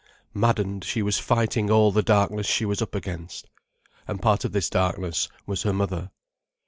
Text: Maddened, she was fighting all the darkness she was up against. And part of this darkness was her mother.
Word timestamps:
Maddened, 0.33 0.83
she 0.83 1.03
was 1.03 1.19
fighting 1.19 1.69
all 1.69 1.91
the 1.91 2.01
darkness 2.01 2.47
she 2.47 2.65
was 2.65 2.81
up 2.81 2.95
against. 2.95 3.47
And 4.07 4.19
part 4.19 4.43
of 4.43 4.51
this 4.51 4.67
darkness 4.67 5.29
was 5.45 5.61
her 5.61 5.73
mother. 5.73 6.09